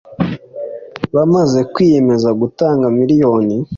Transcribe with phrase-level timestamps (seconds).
[1.15, 3.55] bamaze kwiyemeza gutanga miliyoni